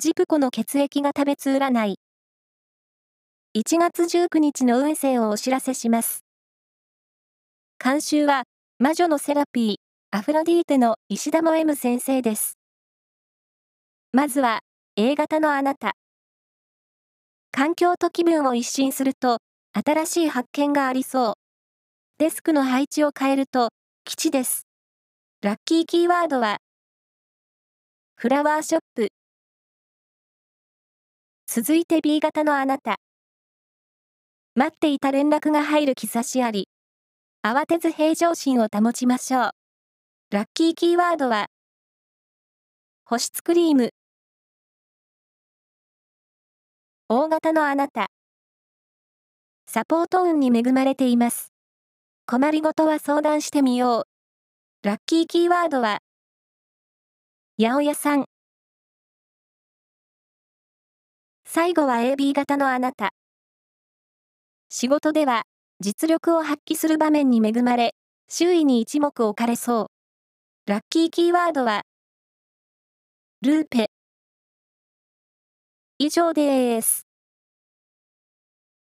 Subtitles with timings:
[0.00, 1.98] ジプコの血液が食べつ占い。
[3.54, 6.24] 1月19日の運勢をお知らせします。
[7.78, 8.44] 監修は、
[8.78, 9.74] 魔女のセラピー、
[10.10, 12.56] アフロディーテの石田も M 先生です。
[14.12, 14.60] まずは、
[14.96, 15.92] A 型のあなた。
[17.52, 19.36] 環境と気分を一新すると、
[19.74, 21.34] 新しい発見がありそう。
[22.16, 23.68] デスクの配置を変えると、
[24.06, 24.62] 基地です。
[25.42, 26.56] ラッキーキーワードは、
[28.16, 29.09] フラワーショップ。
[31.52, 33.00] 続いて B 型のあなた。
[34.54, 36.68] 待っていた連絡が入る兆しあり。
[37.42, 39.50] 慌てず平常心を保ちましょう。
[40.30, 41.48] ラッキーキーワードは、
[43.04, 43.90] 保湿クリーム。
[47.08, 48.10] 大型のあなた。
[49.66, 51.52] サポート運に恵まれています。
[52.26, 54.06] 困りごとは相談してみよ
[54.84, 54.86] う。
[54.86, 55.98] ラッキーキーワードは、
[57.58, 58.29] 八百屋さん。
[61.52, 63.12] 最後は AB 型のあなた。
[64.68, 65.42] 仕事では、
[65.80, 67.96] 実力を発揮する場面に恵まれ、
[68.28, 69.90] 周囲に一目置かれそ
[70.68, 70.70] う。
[70.70, 71.82] ラッキーキーワードは、
[73.42, 73.90] ルーペ。
[75.98, 77.09] 以上です。